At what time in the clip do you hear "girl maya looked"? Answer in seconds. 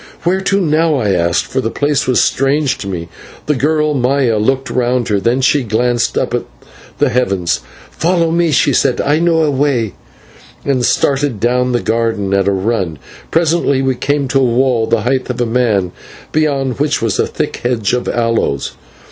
3.53-4.71